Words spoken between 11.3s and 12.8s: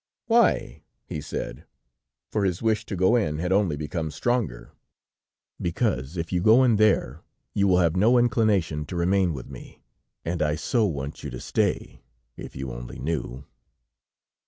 stay. If you